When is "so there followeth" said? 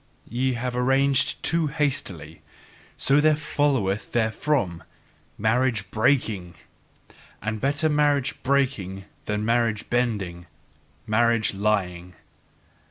2.97-4.05